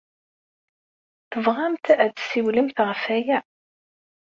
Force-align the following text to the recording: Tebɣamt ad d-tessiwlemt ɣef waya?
Tebɣamt 1.31 1.85
ad 2.03 2.11
d-tessiwlemt 2.13 2.77
ɣef 2.87 3.01
waya? 3.07 3.39